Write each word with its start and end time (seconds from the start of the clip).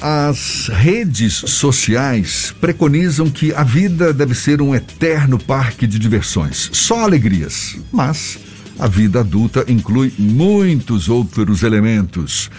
As 0.00 0.68
redes 0.72 1.34
sociais 1.34 2.54
preconizam 2.58 3.28
que 3.28 3.52
a 3.52 3.62
vida 3.62 4.14
deve 4.14 4.34
ser 4.34 4.62
um 4.62 4.74
eterno 4.74 5.38
parque 5.38 5.86
de 5.86 5.98
diversões, 5.98 6.70
só 6.72 7.04
alegrias. 7.04 7.76
Mas 7.92 8.38
a 8.78 8.88
vida 8.88 9.20
adulta 9.20 9.62
inclui 9.68 10.10
muitos 10.18 11.10
outros 11.10 11.62
elementos. 11.62 12.50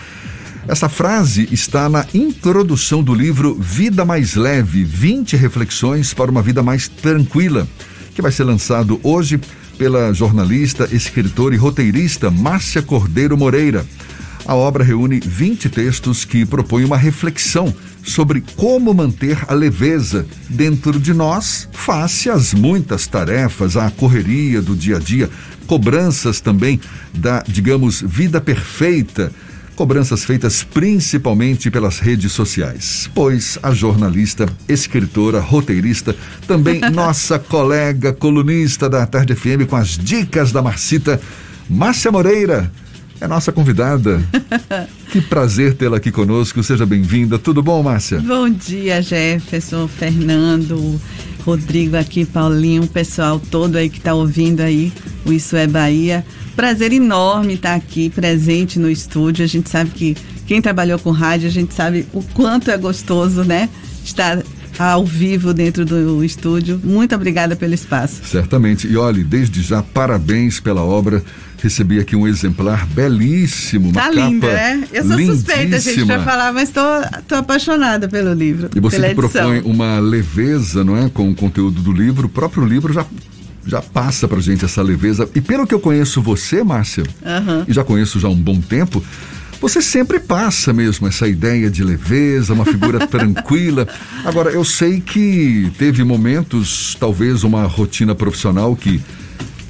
Essa 0.67 0.87
frase 0.87 1.49
está 1.51 1.89
na 1.89 2.05
introdução 2.13 3.01
do 3.01 3.11
livro 3.11 3.55
Vida 3.55 4.05
Mais 4.05 4.35
Leve 4.35 4.83
20 4.83 5.35
Reflexões 5.35 6.13
para 6.13 6.29
uma 6.29 6.43
Vida 6.43 6.61
Mais 6.61 6.87
Tranquila, 6.87 7.67
que 8.13 8.21
vai 8.21 8.31
ser 8.31 8.43
lançado 8.43 8.99
hoje 9.01 9.39
pela 9.79 10.13
jornalista, 10.13 10.87
escritora 10.91 11.55
e 11.55 11.57
roteirista 11.57 12.29
Márcia 12.29 12.83
Cordeiro 12.83 13.35
Moreira. 13.35 13.83
A 14.45 14.55
obra 14.55 14.83
reúne 14.83 15.19
20 15.19 15.69
textos 15.69 16.25
que 16.25 16.45
propõem 16.45 16.85
uma 16.85 16.97
reflexão 16.97 17.73
sobre 18.03 18.43
como 18.55 18.93
manter 18.93 19.37
a 19.47 19.53
leveza 19.53 20.25
dentro 20.49 20.99
de 20.99 21.13
nós 21.13 21.69
face 21.71 22.29
às 22.29 22.53
muitas 22.53 23.05
tarefas, 23.07 23.77
à 23.77 23.89
correria 23.91 24.61
do 24.61 24.75
dia 24.75 24.97
a 24.97 24.99
dia, 24.99 25.29
cobranças 25.67 26.41
também 26.41 26.79
da, 27.13 27.43
digamos, 27.47 28.01
vida 28.01 28.41
perfeita 28.41 29.31
cobranças 29.75 30.23
feitas 30.23 30.61
principalmente 30.63 31.71
pelas 31.71 31.97
redes 31.97 32.31
sociais. 32.33 33.09
Pois 33.15 33.57
a 33.63 33.73
jornalista, 33.73 34.45
escritora, 34.69 35.39
roteirista, 35.39 36.15
também 36.45 36.81
nossa 36.91 37.39
colega 37.39 38.13
colunista 38.13 38.87
da 38.87 39.07
Tarde 39.07 39.33
FM 39.33 39.65
com 39.67 39.75
as 39.75 39.97
dicas 39.97 40.51
da 40.51 40.61
Marcita, 40.61 41.19
Márcia 41.67 42.11
Moreira, 42.11 42.71
é 43.21 43.27
nossa 43.27 43.51
convidada. 43.51 44.19
que 45.11 45.21
prazer 45.21 45.75
tê-la 45.75 45.97
aqui 45.97 46.11
conosco. 46.11 46.63
Seja 46.63 46.85
bem-vinda. 46.87 47.37
Tudo 47.37 47.61
bom, 47.61 47.81
Márcia? 47.83 48.19
Bom 48.19 48.49
dia, 48.49 48.99
Jefferson, 48.99 49.87
Fernando, 49.87 50.99
Rodrigo 51.45 51.95
aqui, 51.95 52.25
Paulinho, 52.25 52.83
o 52.83 52.87
pessoal 52.87 53.39
todo 53.39 53.75
aí 53.75 53.89
que 53.89 53.99
está 53.99 54.15
ouvindo 54.15 54.61
aí 54.61 54.91
o 55.23 55.31
Isso 55.31 55.55
é 55.55 55.67
Bahia. 55.67 56.25
Prazer 56.55 56.91
enorme 56.91 57.53
estar 57.53 57.75
aqui 57.75 58.09
presente 58.09 58.79
no 58.79 58.89
estúdio. 58.89 59.45
A 59.45 59.47
gente 59.47 59.69
sabe 59.69 59.91
que 59.91 60.17
quem 60.47 60.59
trabalhou 60.59 60.97
com 60.97 61.11
rádio, 61.11 61.47
a 61.47 61.51
gente 61.51 61.75
sabe 61.75 62.07
o 62.13 62.23
quanto 62.33 62.71
é 62.71 62.77
gostoso, 62.77 63.43
né? 63.43 63.69
Estar 64.03 64.41
ao 64.77 65.05
vivo 65.05 65.53
dentro 65.53 65.85
do 65.85 66.23
estúdio. 66.23 66.79
Muito 66.83 67.13
obrigada 67.15 67.55
pelo 67.55 67.73
espaço. 67.73 68.21
Certamente. 68.23 68.87
E 68.87 68.97
olhe, 68.97 69.23
desde 69.23 69.61
já, 69.61 69.81
parabéns 69.81 70.59
pela 70.59 70.81
obra. 70.81 71.23
Recebi 71.61 71.99
aqui 71.99 72.15
um 72.15 72.27
exemplar 72.27 72.87
belíssimo. 72.87 73.93
Tá 73.93 74.09
linda, 74.09 74.47
né? 74.47 74.83
Eu 74.91 75.05
sou 75.05 75.15
lindíssima. 75.15 75.35
suspeita, 75.35 75.79
gente, 75.79 76.05
pra 76.05 76.23
falar, 76.23 76.51
mas 76.51 76.69
tô, 76.69 76.81
tô 77.27 77.35
apaixonada 77.35 78.09
pelo 78.09 78.33
livro. 78.33 78.69
E 78.75 78.79
você 78.79 79.09
que 79.09 79.13
propõe 79.13 79.61
uma 79.61 79.99
leveza, 79.99 80.83
não 80.83 80.97
é? 80.97 81.07
Com 81.09 81.29
o 81.29 81.35
conteúdo 81.35 81.79
do 81.79 81.91
livro. 81.91 82.25
O 82.25 82.29
próprio 82.29 82.65
livro 82.65 82.91
já 82.91 83.05
já 83.65 83.79
passa 83.79 84.27
pra 84.27 84.39
gente 84.39 84.65
essa 84.65 84.81
leveza. 84.81 85.29
E 85.35 85.41
pelo 85.41 85.67
que 85.67 85.73
eu 85.73 85.79
conheço 85.79 86.19
você, 86.21 86.63
Márcia, 86.63 87.03
uhum. 87.03 87.65
e 87.67 87.73
já 87.73 87.83
conheço 87.83 88.19
já 88.19 88.27
há 88.27 88.31
um 88.31 88.35
bom 88.35 88.59
tempo, 88.59 89.03
você 89.61 89.81
sempre 89.81 90.19
passa 90.19 90.73
mesmo 90.73 91.07
essa 91.07 91.27
ideia 91.27 91.69
de 91.69 91.83
leveza, 91.83 92.53
uma 92.53 92.65
figura 92.65 93.05
tranquila. 93.07 93.87
Agora, 94.25 94.49
eu 94.49 94.65
sei 94.65 94.99
que 94.99 95.71
teve 95.77 96.03
momentos, 96.03 96.97
talvez 96.99 97.43
uma 97.43 97.65
rotina 97.65 98.15
profissional 98.15 98.75
que 98.75 98.99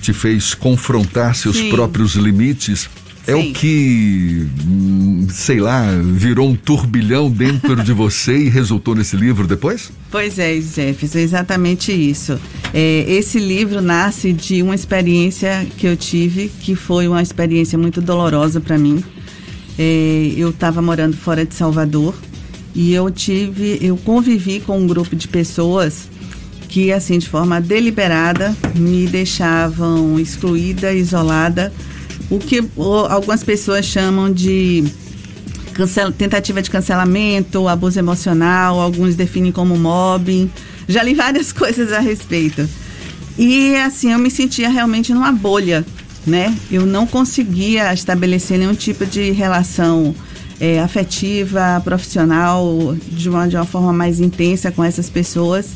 te 0.01 0.13
fez 0.13 0.55
confrontar 0.55 1.35
seus 1.35 1.57
Sim. 1.57 1.69
próprios 1.69 2.15
limites 2.15 2.89
é 3.27 3.35
o 3.35 3.53
que, 3.53 4.47
hum, 4.67 5.27
sei 5.29 5.59
lá, 5.59 5.85
virou 6.03 6.49
um 6.49 6.55
turbilhão 6.55 7.29
dentro 7.29 7.75
de 7.83 7.93
você 7.93 8.35
e 8.35 8.49
resultou 8.49 8.95
nesse 8.95 9.15
livro 9.15 9.47
depois? 9.47 9.91
Pois 10.09 10.39
é, 10.39 10.59
Jefferson, 10.59 11.19
exatamente 11.19 11.91
isso. 11.91 12.39
É, 12.73 13.05
esse 13.07 13.39
livro 13.39 13.79
nasce 13.79 14.33
de 14.33 14.63
uma 14.63 14.73
experiência 14.73 15.67
que 15.77 15.85
eu 15.85 15.95
tive, 15.95 16.49
que 16.49 16.75
foi 16.75 17.07
uma 17.07 17.21
experiência 17.21 17.77
muito 17.77 18.01
dolorosa 18.01 18.59
para 18.59 18.77
mim. 18.77 19.03
Eu 19.77 20.49
estava 20.49 20.81
morando 20.81 21.15
fora 21.15 21.45
de 21.45 21.55
Salvador 21.55 22.13
e 22.75 22.93
eu 22.93 23.09
tive, 23.09 23.79
eu 23.81 23.97
convivi 23.97 24.59
com 24.59 24.79
um 24.79 24.87
grupo 24.87 25.15
de 25.15 25.27
pessoas 25.27 26.09
que, 26.67 26.91
assim, 26.91 27.17
de 27.17 27.27
forma 27.27 27.59
deliberada, 27.59 28.55
me 28.75 29.07
deixavam 29.07 30.19
excluída, 30.19 30.93
isolada 30.93 31.71
o 32.31 32.39
que 32.39 32.63
algumas 33.09 33.43
pessoas 33.43 33.85
chamam 33.85 34.31
de 34.31 34.85
tentativa 36.17 36.61
de 36.61 36.69
cancelamento, 36.69 37.67
abuso 37.67 37.99
emocional, 37.99 38.79
alguns 38.79 39.15
definem 39.15 39.51
como 39.51 39.75
mobbing. 39.77 40.49
Já 40.87 41.03
li 41.03 41.13
várias 41.13 41.51
coisas 41.53 41.91
a 41.91 41.99
respeito. 41.99 42.67
E 43.37 43.75
assim, 43.75 44.13
eu 44.13 44.19
me 44.19 44.31
sentia 44.31 44.69
realmente 44.69 45.13
numa 45.13 45.31
bolha, 45.31 45.85
né? 46.25 46.55
Eu 46.69 46.85
não 46.85 47.05
conseguia 47.07 47.93
estabelecer 47.93 48.57
nenhum 48.57 48.75
tipo 48.75 49.05
de 49.05 49.31
relação 49.31 50.13
é, 50.59 50.79
afetiva, 50.79 51.81
profissional, 51.83 52.95
de 53.07 53.29
uma, 53.29 53.47
de 53.47 53.55
uma 53.55 53.65
forma 53.65 53.91
mais 53.91 54.19
intensa 54.19 54.71
com 54.71 54.83
essas 54.83 55.09
pessoas. 55.09 55.69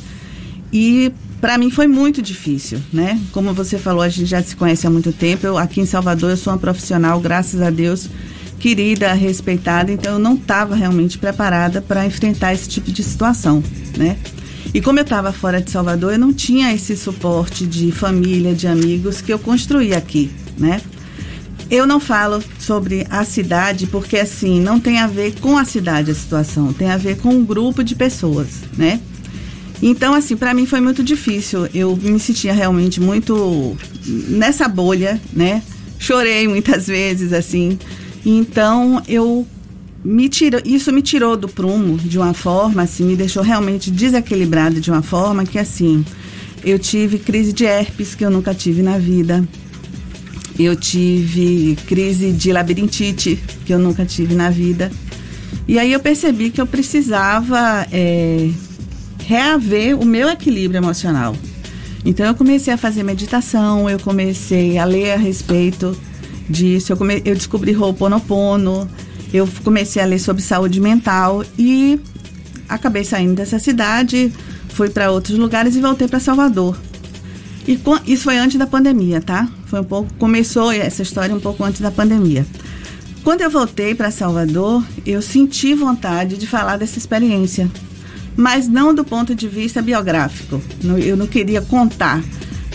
E 0.72 1.12
para 1.42 1.58
mim 1.58 1.70
foi 1.70 1.88
muito 1.88 2.22
difícil, 2.22 2.80
né? 2.94 3.20
Como 3.32 3.54
você 3.54 3.78
falou, 3.78 4.02
a 4.02 4.10
gente 4.10 4.28
já 4.28 4.42
se 4.44 4.56
conhece 4.56 4.86
há 4.86 4.90
muito 4.90 5.12
tempo. 5.12 5.46
Eu, 5.46 5.58
aqui 5.58 5.82
em 5.82 5.86
Salvador 5.86 6.30
eu 6.30 6.38
sou 6.38 6.54
uma 6.54 6.60
profissional, 6.60 7.20
graças 7.20 7.62
a 7.62 7.70
Deus, 7.70 8.10
querida, 8.60 9.14
respeitada, 9.14 9.92
então 9.92 10.14
eu 10.14 10.20
não 10.20 10.36
estava 10.36 10.76
realmente 10.76 11.18
preparada 11.18 11.82
para 11.82 12.06
enfrentar 12.06 12.54
esse 12.54 12.68
tipo 12.68 12.92
de 12.92 13.04
situação, 13.04 13.64
né? 13.98 14.18
E 14.76 14.82
como 14.82 15.00
eu 15.00 15.04
estava 15.04 15.32
fora 15.32 15.62
de 15.62 15.72
Salvador, 15.72 16.12
eu 16.12 16.20
não 16.20 16.34
tinha 16.34 16.74
esse 16.74 16.98
suporte 16.98 17.66
de 17.66 17.94
família, 17.94 18.54
de 18.54 18.68
amigos 18.68 19.22
que 19.22 19.32
eu 19.32 19.40
construí 19.40 19.94
aqui, 19.94 20.30
né? 20.58 20.82
Eu 21.72 21.88
não 21.88 21.98
falo 21.98 22.44
sobre 22.60 23.08
a 23.10 23.24
cidade 23.24 23.88
porque 23.88 24.18
assim 24.18 24.60
não 24.60 24.78
tem 24.78 25.00
a 25.00 25.08
ver 25.08 25.40
com 25.40 25.58
a 25.58 25.64
cidade 25.64 26.12
a 26.12 26.14
situação, 26.14 26.74
tem 26.74 26.92
a 26.92 26.98
ver 26.98 27.16
com 27.20 27.30
um 27.30 27.46
grupo 27.46 27.86
de 27.86 27.96
pessoas, 27.96 28.50
né? 28.78 29.00
Então, 29.82 30.14
assim, 30.14 30.36
para 30.36 30.54
mim 30.54 30.66
foi 30.66 30.82
muito 30.82 31.02
difícil. 31.02 31.70
Eu 31.74 31.96
me 31.96 32.20
sentia 32.20 32.52
realmente 32.52 33.00
muito 33.00 33.78
nessa 34.06 34.68
bolha, 34.68 35.22
né? 35.32 35.64
Chorei 35.98 36.50
muitas 36.50 36.88
vezes, 36.92 37.32
assim. 37.32 37.80
Então, 38.26 39.02
eu 39.08 39.48
me 40.06 40.30
tirou, 40.30 40.62
isso 40.64 40.94
me 40.94 41.02
tirou 41.02 41.36
do 41.36 41.48
prumo 41.48 41.98
de 41.98 42.20
uma 42.20 42.34
forma, 42.34 42.84
assim, 42.84 43.04
me 43.04 43.16
deixou 43.16 43.42
realmente 43.42 43.90
desequilibrada 43.90 44.80
de 44.80 44.92
uma 44.92 45.02
forma 45.02 45.44
que, 45.44 45.58
assim, 45.58 46.06
eu 46.64 46.78
tive 46.78 47.18
crise 47.18 47.52
de 47.52 47.66
herpes 47.66 48.14
que 48.14 48.24
eu 48.24 48.30
nunca 48.30 48.54
tive 48.54 48.84
na 48.84 49.00
vida. 49.00 49.44
Eu 50.60 50.76
tive 50.76 51.76
crise 51.88 52.32
de 52.32 52.52
labirintite 52.52 53.40
que 53.66 53.74
eu 53.74 53.80
nunca 53.80 54.06
tive 54.06 54.36
na 54.36 54.52
vida. 54.52 54.92
E 55.68 55.80
aí 55.80 55.92
eu 55.92 56.00
percebi 56.00 56.52
que 56.52 56.62
eu 56.62 56.68
precisava 56.68 57.88
é, 57.92 58.50
reaver 59.26 60.00
o 60.00 60.06
meu 60.06 60.30
equilíbrio 60.30 60.78
emocional. 60.78 61.36
Então 62.06 62.26
eu 62.28 62.36
comecei 62.36 62.72
a 62.72 62.78
fazer 62.78 63.02
meditação, 63.02 63.90
eu 63.90 63.98
comecei 63.98 64.78
a 64.78 64.86
ler 64.86 65.14
a 65.14 65.18
respeito 65.18 65.98
disso, 66.48 66.94
eu, 66.94 66.98
come, 66.98 67.24
eu 67.26 67.34
descobri 67.34 67.76
Ho'oponopono, 67.76 68.88
eu 69.36 69.50
comecei 69.64 70.02
a 70.02 70.06
ler 70.06 70.20
sobre 70.20 70.42
saúde 70.42 70.80
mental 70.80 71.44
e 71.58 72.00
acabei 72.70 73.04
saindo 73.04 73.36
dessa 73.36 73.60
cidade, 73.60 74.32
fui 74.70 74.90
para 74.90 75.12
outros 75.12 75.38
lugares 75.38 75.76
e 75.76 75.82
voltei 75.82 76.08
para 76.08 76.20
Salvador. 76.20 76.78
E 77.68 77.76
com, 77.78 77.98
isso 78.06 78.24
foi 78.24 78.38
antes 78.38 78.58
da 78.58 78.68
pandemia, 78.68 79.22
tá? 79.22 79.48
Foi 79.66 79.80
um 79.80 79.84
pouco 79.84 80.14
começou 80.16 80.72
essa 80.72 81.02
história 81.02 81.36
um 81.36 81.40
pouco 81.40 81.64
antes 81.64 81.82
da 81.82 81.92
pandemia. 81.92 82.46
Quando 83.24 83.42
eu 83.42 83.50
voltei 83.50 83.96
para 83.96 84.12
Salvador, 84.12 84.84
eu 85.06 85.22
senti 85.22 85.74
vontade 85.74 86.38
de 86.38 86.46
falar 86.46 86.78
dessa 86.78 87.00
experiência, 87.00 87.70
mas 88.38 88.68
não 88.68 88.94
do 88.94 89.04
ponto 89.04 89.34
de 89.34 89.48
vista 89.48 89.82
biográfico. 89.82 90.62
Eu 91.04 91.18
não 91.18 91.26
queria 91.26 91.62
contar. 91.62 92.24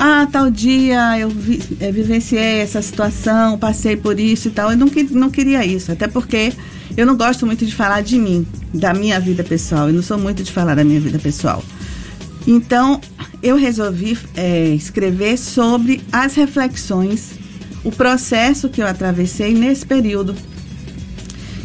Ah, 0.03 0.27
tal 0.33 0.51
dia 0.51 1.19
eu 1.19 1.29
vi, 1.29 1.63
é, 1.79 1.93
vivenciei 1.93 2.61
essa 2.61 2.81
situação, 2.81 3.59
passei 3.59 3.99
por 3.99 4.19
isso 4.19 4.49
e 4.49 4.51
tal. 4.51 4.71
Eu 4.71 4.79
não, 4.79 4.89
não 5.11 5.31
queria 5.31 5.63
isso, 5.63 5.93
até 5.93 6.09
porque 6.09 6.55
eu 6.97 7.05
não 7.05 7.15
gosto 7.15 7.45
muito 7.45 7.67
de 7.67 7.75
falar 7.75 8.01
de 8.01 8.17
mim, 8.17 8.47
da 8.73 8.95
minha 8.95 9.21
vida 9.21 9.45
pessoal. 9.45 9.89
Eu 9.89 9.93
não 9.93 10.03
sou 10.03 10.17
muito 10.17 10.43
de 10.43 10.51
falar 10.51 10.75
da 10.75 10.83
minha 10.83 10.99
vida 10.99 11.19
pessoal. 11.19 11.63
Então, 12.47 12.99
eu 13.43 13.57
resolvi 13.57 14.17
é, 14.35 14.69
escrever 14.69 15.37
sobre 15.37 16.01
as 16.11 16.35
reflexões, 16.35 17.33
o 17.85 17.93
processo 17.93 18.71
que 18.71 18.81
eu 18.81 18.87
atravessei 18.87 19.53
nesse 19.53 19.85
período 19.85 20.35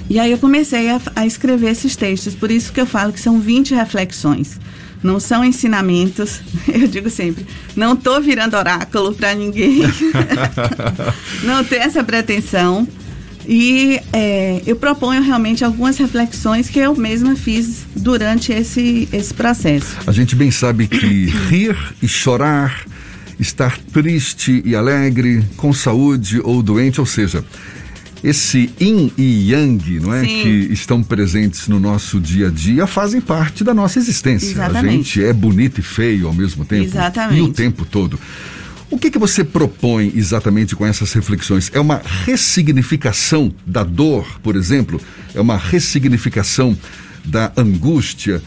e 0.10 0.20
aí 0.20 0.32
eu 0.32 0.38
comecei 0.38 0.90
a, 0.90 1.02
a, 1.16 1.26
escrever 1.26 1.72
esses 1.72 1.96
textos, 1.96 2.36
por 2.36 2.52
isso 2.52 2.72
que 2.72 2.80
eu 2.80 2.86
falo 2.86 3.12
que 3.12 3.20
são 3.20 3.40
20 3.40 3.74
reflexões. 3.74 4.60
Não 5.06 5.20
são 5.20 5.46
ensinamentos, 5.46 6.42
eu 6.68 6.88
digo 6.88 7.12
sempre, 7.12 7.46
não 7.76 7.94
estou 7.94 8.20
virando 8.20 8.58
oráculo 8.58 9.14
para 9.14 9.36
ninguém. 9.36 9.82
não 11.46 11.64
tenho 11.64 11.84
essa 11.84 12.04
pretensão, 12.04 12.88
E 13.48 14.02
é, 14.12 14.64
eu 14.66 14.76
proponho 14.76 15.22
realmente 15.22 15.64
algumas 15.64 15.96
reflexões 15.98 16.68
que 16.68 16.80
eu 16.80 16.96
mesma 16.96 17.36
fiz 17.36 17.86
durante 17.96 18.52
esse, 18.52 19.08
esse 19.14 19.32
processo. 19.32 19.96
A 20.08 20.12
gente 20.12 20.36
bem 20.36 20.50
sabe 20.50 20.88
que 20.88 21.28
rir 21.50 21.78
e 22.02 22.08
chorar, 22.08 22.84
estar 23.40 23.78
triste 23.94 24.64
e 24.66 24.76
alegre, 24.76 25.46
com 25.56 25.72
saúde 25.72 26.42
ou 26.44 26.64
doente, 26.64 27.00
ou 27.00 27.06
seja, 27.06 27.46
esse 28.26 28.72
yin 28.82 29.12
e 29.18 29.52
yang, 29.52 30.00
não 30.00 30.14
é? 30.14 30.22
Sim. 30.22 30.42
Que 30.42 30.50
estão 30.74 31.04
presentes 31.04 31.68
no 31.68 31.80
nosso 31.80 32.20
dia 32.20 32.48
a 32.48 32.52
dia, 32.52 32.88
fazem 32.88 33.22
parte 33.22 33.64
da 33.64 33.74
nossa 33.74 34.00
existência. 34.00 34.48
Exatamente. 34.48 34.88
A 34.88 34.92
gente 34.92 35.24
é 35.24 35.32
bonito 35.32 35.80
e 35.80 35.84
feio 35.84 36.28
ao 36.28 36.34
mesmo 36.34 36.66
tempo. 36.66 36.86
Exatamente. 36.86 37.40
E 37.40 37.42
o 37.42 37.54
tempo 37.54 37.86
todo. 37.86 38.20
O 38.90 38.98
que, 38.98 39.12
que 39.12 39.20
você 39.20 39.44
propõe 39.44 40.12
exatamente 40.16 40.76
com 40.76 40.86
essas 40.86 41.14
reflexões? 41.14 41.70
É 41.74 41.80
uma 41.80 42.02
ressignificação 42.26 43.54
da 43.66 43.84
dor, 43.84 44.40
por 44.42 44.56
exemplo? 44.56 45.00
É 45.34 45.42
uma 45.42 45.58
ressignificação 45.58 46.78
da 47.24 47.52
angústia? 47.56 48.42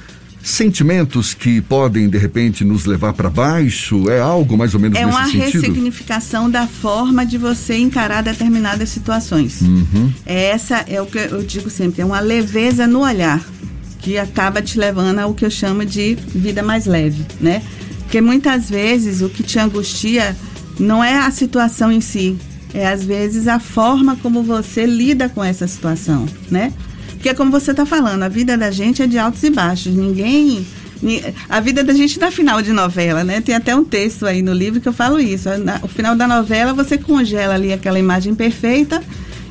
Sentimentos 0.48 1.34
que 1.34 1.60
podem, 1.60 2.08
de 2.08 2.16
repente, 2.16 2.64
nos 2.64 2.86
levar 2.86 3.12
para 3.12 3.28
baixo? 3.28 4.08
É 4.08 4.18
algo 4.18 4.56
mais 4.56 4.72
ou 4.72 4.80
menos 4.80 4.98
é 4.98 5.04
nesse 5.04 5.18
sentido? 5.18 5.42
É 5.42 5.44
uma 5.44 5.52
ressignificação 5.52 6.50
da 6.50 6.66
forma 6.66 7.26
de 7.26 7.36
você 7.36 7.76
encarar 7.76 8.22
determinadas 8.22 8.88
situações. 8.88 9.60
Uhum. 9.60 10.10
Essa 10.24 10.86
é 10.88 11.02
o 11.02 11.06
que 11.06 11.18
eu 11.18 11.42
digo 11.42 11.68
sempre, 11.68 12.00
é 12.00 12.04
uma 12.04 12.20
leveza 12.20 12.86
no 12.86 13.00
olhar 13.00 13.44
que 13.98 14.16
acaba 14.16 14.62
te 14.62 14.78
levando 14.78 15.18
ao 15.18 15.34
que 15.34 15.44
eu 15.44 15.50
chamo 15.50 15.84
de 15.84 16.14
vida 16.14 16.62
mais 16.62 16.86
leve, 16.86 17.26
né? 17.38 17.62
Porque 18.00 18.22
muitas 18.22 18.70
vezes 18.70 19.20
o 19.20 19.28
que 19.28 19.42
te 19.42 19.58
angustia 19.58 20.34
não 20.80 21.04
é 21.04 21.18
a 21.18 21.30
situação 21.30 21.92
em 21.92 22.00
si, 22.00 22.38
é 22.72 22.88
às 22.88 23.04
vezes 23.04 23.48
a 23.48 23.60
forma 23.60 24.16
como 24.16 24.42
você 24.42 24.86
lida 24.86 25.28
com 25.28 25.44
essa 25.44 25.68
situação, 25.68 26.26
né? 26.50 26.72
Porque 27.28 27.36
como 27.36 27.50
você 27.50 27.72
está 27.72 27.84
falando, 27.84 28.22
a 28.22 28.28
vida 28.28 28.56
da 28.56 28.70
gente 28.70 29.02
é 29.02 29.06
de 29.06 29.18
altos 29.18 29.42
e 29.42 29.50
baixos. 29.50 29.94
Ninguém 29.94 30.66
a 31.46 31.60
vida 31.60 31.84
da 31.84 31.92
gente 31.92 32.18
na 32.18 32.30
final 32.30 32.62
de 32.62 32.72
novela, 32.72 33.22
né? 33.22 33.42
Tem 33.42 33.54
até 33.54 33.76
um 33.76 33.84
texto 33.84 34.24
aí 34.24 34.40
no 34.40 34.54
livro 34.54 34.80
que 34.80 34.88
eu 34.88 34.94
falo 34.94 35.20
isso. 35.20 35.46
O 35.82 35.88
final 35.88 36.16
da 36.16 36.26
novela 36.26 36.72
você 36.72 36.96
congela 36.96 37.52
ali 37.52 37.70
aquela 37.70 37.98
imagem 37.98 38.34
perfeita 38.34 39.02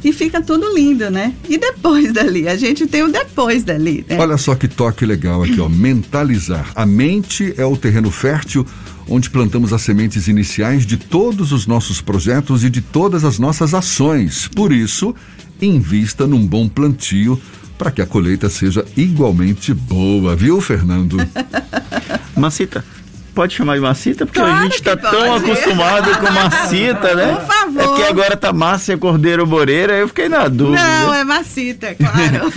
e 0.03 0.11
fica 0.11 0.41
tudo 0.41 0.73
lindo, 0.75 1.11
né? 1.11 1.35
E 1.47 1.59
depois 1.59 2.11
dali, 2.13 2.47
a 2.47 2.57
gente 2.57 2.87
tem 2.87 3.03
o 3.03 3.11
depois 3.11 3.63
dali. 3.63 4.03
Né? 4.09 4.17
Olha 4.17 4.37
só 4.37 4.55
que 4.55 4.67
toque 4.67 5.05
legal 5.05 5.43
aqui, 5.43 5.61
ó. 5.61 5.69
Mentalizar. 5.69 6.71
A 6.73 6.83
mente 6.83 7.53
é 7.57 7.65
o 7.65 7.77
terreno 7.77 8.09
fértil 8.09 8.65
onde 9.07 9.29
plantamos 9.29 9.71
as 9.71 9.83
sementes 9.83 10.27
iniciais 10.27 10.83
de 10.83 10.97
todos 10.97 11.51
os 11.51 11.67
nossos 11.67 12.01
projetos 12.01 12.63
e 12.63 12.71
de 12.71 12.81
todas 12.81 13.23
as 13.23 13.37
nossas 13.37 13.75
ações. 13.75 14.47
Por 14.47 14.73
isso, 14.73 15.13
invista 15.61 16.25
num 16.25 16.45
bom 16.45 16.67
plantio 16.67 17.39
para 17.77 17.91
que 17.91 18.01
a 18.01 18.05
colheita 18.05 18.49
seja 18.49 18.83
igualmente 18.95 19.73
boa, 19.73 20.35
viu, 20.35 20.59
Fernando? 20.59 21.17
Macita, 22.35 22.83
pode 23.35 23.53
chamar 23.53 23.75
de 23.75 23.81
Macita, 23.81 24.25
porque 24.25 24.39
claro 24.39 24.55
a 24.55 24.63
gente 24.63 24.75
está 24.75 24.97
tão 24.97 25.35
acostumado 25.35 26.17
com 26.19 26.31
Macita, 26.31 27.15
né? 27.15 27.35
Por 27.35 27.45
favor. 27.45 27.81
É 27.81 27.95
que 27.95 28.03
agora 28.03 28.35
tá 28.35 28.51
Márcia 28.51 28.97
Cordeiro 28.97 29.45
Moreira, 29.45 29.93
eu 29.93 30.07
fiquei 30.07 30.27
na 30.27 30.47
dúvida. 30.47 30.81
Não, 30.81 31.13
é 31.13 31.23
Macita, 31.23 31.95
claro. 31.95 32.51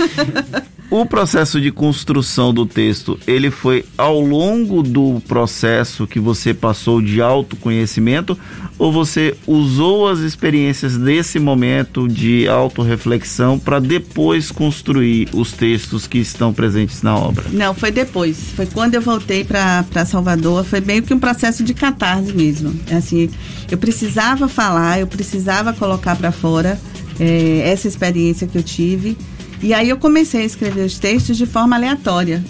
O 0.91 1.07
processo 1.07 1.61
de 1.61 1.71
construção 1.71 2.53
do 2.53 2.67
texto, 2.67 3.17
ele 3.25 3.49
foi 3.49 3.85
ao 3.97 4.21
longo 4.21 4.83
do 4.83 5.23
processo 5.29 6.05
que 6.05 6.19
você 6.19 6.53
passou 6.53 7.01
de 7.01 7.23
autoconhecimento 7.23 8.37
ou 8.77 8.91
você 8.91 9.37
usou 9.47 10.09
as 10.09 10.19
experiências 10.19 10.99
desse 10.99 11.39
momento 11.39 12.09
de 12.09 12.49
autorreflexão 12.49 13.57
para 13.57 13.79
depois 13.79 14.51
construir 14.51 15.29
os 15.33 15.53
textos 15.53 16.09
que 16.09 16.19
estão 16.19 16.53
presentes 16.53 17.03
na 17.03 17.17
obra? 17.17 17.45
Não, 17.53 17.73
foi 17.73 17.93
depois. 17.93 18.51
Foi 18.57 18.67
quando 18.67 18.97
eu 18.97 19.01
voltei 19.01 19.45
para 19.45 20.05
Salvador, 20.05 20.65
foi 20.65 20.81
meio 20.81 21.05
que 21.05 21.15
um 21.15 21.21
processo 21.21 21.63
de 21.63 21.73
catarse 21.73 22.33
mesmo. 22.33 22.75
Assim, 22.91 23.31
eu 23.71 23.79
precisava 23.79 24.49
falar, 24.49 24.99
eu 24.99 25.07
precisava 25.07 25.73
colocar 25.73 26.17
para 26.17 26.33
fora 26.33 26.81
é, 27.21 27.71
essa 27.71 27.87
experiência 27.87 28.49
que 28.49 28.59
eu 28.59 28.63
tive 28.65 29.17
e 29.62 29.75
aí 29.75 29.89
eu 29.89 29.97
comecei 29.99 30.43
a 30.43 30.45
escrever 30.45 30.85
os 30.85 30.99
textos 30.99 31.37
de 31.37 31.47
forma 31.47 31.77
aleatória, 31.77 32.43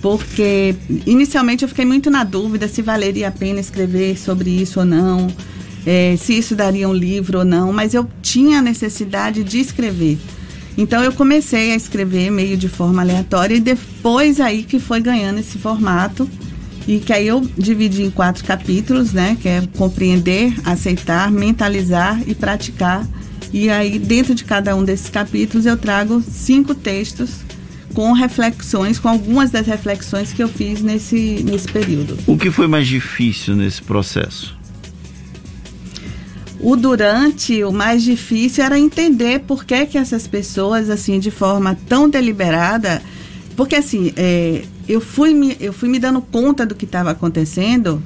porque 0.00 0.74
inicialmente 1.06 1.62
eu 1.62 1.68
fiquei 1.68 1.84
muito 1.84 2.10
na 2.10 2.24
dúvida 2.24 2.68
se 2.68 2.82
valeria 2.82 3.28
a 3.28 3.32
pena 3.32 3.60
escrever 3.60 4.18
sobre 4.18 4.50
isso 4.50 4.80
ou 4.80 4.86
não, 4.86 5.28
é, 5.84 6.16
se 6.16 6.36
isso 6.36 6.54
daria 6.54 6.88
um 6.88 6.94
livro 6.94 7.38
ou 7.38 7.44
não, 7.44 7.72
mas 7.72 7.94
eu 7.94 8.08
tinha 8.20 8.58
a 8.58 8.62
necessidade 8.62 9.42
de 9.42 9.60
escrever. 9.60 10.18
Então 10.76 11.02
eu 11.02 11.12
comecei 11.12 11.72
a 11.72 11.76
escrever 11.76 12.30
meio 12.30 12.56
de 12.56 12.68
forma 12.68 13.02
aleatória 13.02 13.54
e 13.54 13.60
depois 13.60 14.40
aí 14.40 14.62
que 14.62 14.78
foi 14.78 15.00
ganhando 15.00 15.38
esse 15.38 15.58
formato 15.58 16.28
e 16.86 16.98
que 16.98 17.12
aí 17.12 17.26
eu 17.26 17.40
dividi 17.56 18.02
em 18.02 18.10
quatro 18.10 18.44
capítulos, 18.44 19.12
né, 19.12 19.36
que 19.40 19.48
é 19.48 19.62
compreender, 19.76 20.54
aceitar, 20.64 21.30
mentalizar 21.30 22.20
e 22.26 22.34
praticar 22.34 23.06
e 23.52 23.68
aí, 23.68 23.98
dentro 23.98 24.34
de 24.34 24.44
cada 24.44 24.74
um 24.74 24.82
desses 24.82 25.10
capítulos, 25.10 25.66
eu 25.66 25.76
trago 25.76 26.22
cinco 26.22 26.74
textos 26.74 27.40
com 27.92 28.12
reflexões, 28.12 28.98
com 28.98 29.08
algumas 29.08 29.50
das 29.50 29.66
reflexões 29.66 30.32
que 30.32 30.42
eu 30.42 30.48
fiz 30.48 30.80
nesse, 30.80 31.44
nesse 31.44 31.68
período. 31.68 32.16
O 32.26 32.38
que 32.38 32.50
foi 32.50 32.66
mais 32.66 32.86
difícil 32.86 33.54
nesse 33.54 33.82
processo? 33.82 34.56
O 36.58 36.76
durante, 36.76 37.62
o 37.64 37.72
mais 37.72 38.02
difícil 38.02 38.64
era 38.64 38.78
entender 38.78 39.40
por 39.40 39.64
que, 39.64 39.84
que 39.84 39.98
essas 39.98 40.26
pessoas, 40.26 40.88
assim, 40.88 41.18
de 41.18 41.30
forma 41.30 41.76
tão 41.88 42.08
deliberada, 42.08 43.02
porque 43.56 43.76
assim, 43.76 44.12
é, 44.16 44.64
eu, 44.88 45.00
fui 45.00 45.34
me, 45.34 45.56
eu 45.60 45.72
fui 45.72 45.88
me 45.88 45.98
dando 45.98 46.22
conta 46.22 46.64
do 46.64 46.74
que 46.74 46.84
estava 46.84 47.10
acontecendo 47.10 48.02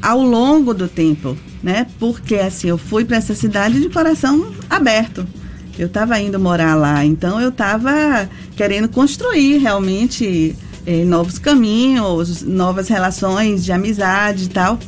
ao 0.00 0.22
longo 0.22 0.72
do 0.74 0.88
tempo 0.88 1.36
né? 1.66 1.84
Porque 1.98 2.36
assim, 2.36 2.68
eu 2.68 2.78
fui 2.78 3.04
para 3.04 3.16
essa 3.16 3.34
cidade 3.34 3.80
de 3.80 3.88
coração 3.88 4.52
aberto. 4.70 5.26
Eu 5.76 5.88
estava 5.88 6.18
indo 6.20 6.38
morar 6.38 6.76
lá, 6.76 7.04
então 7.04 7.40
eu 7.40 7.48
estava 7.48 8.30
querendo 8.56 8.88
construir 8.88 9.58
realmente 9.58 10.54
eh, 10.86 11.04
novos 11.04 11.40
caminhos, 11.40 12.42
novas 12.42 12.86
relações 12.86 13.64
de 13.64 13.72
amizade 13.72 14.44
e 14.44 14.48
tal. 14.48 14.78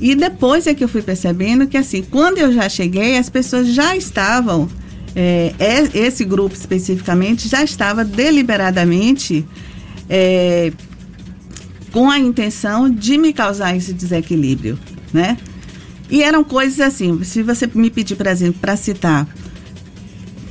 E 0.00 0.14
depois 0.14 0.68
é 0.68 0.74
que 0.74 0.84
eu 0.84 0.88
fui 0.88 1.02
percebendo 1.02 1.66
que 1.66 1.76
assim, 1.76 2.02
quando 2.02 2.38
eu 2.38 2.52
já 2.52 2.68
cheguei, 2.68 3.18
as 3.18 3.28
pessoas 3.28 3.66
já 3.66 3.96
estavam, 3.96 4.68
é, 5.16 5.52
esse 5.92 6.24
grupo 6.24 6.54
especificamente 6.54 7.48
já 7.48 7.64
estava 7.64 8.04
deliberadamente 8.04 9.44
é, 10.08 10.72
com 11.92 12.10
a 12.10 12.18
intenção 12.18 12.90
de 12.90 13.18
me 13.18 13.32
causar 13.32 13.76
esse 13.76 13.92
desequilíbrio, 13.92 14.78
né? 15.12 15.36
E 16.10 16.22
eram 16.22 16.42
coisas 16.42 16.80
assim, 16.80 17.22
se 17.22 17.42
você 17.42 17.68
me 17.74 17.90
pedir, 17.90 18.16
por 18.16 18.26
exemplo, 18.26 18.60
para 18.60 18.76
citar, 18.76 19.28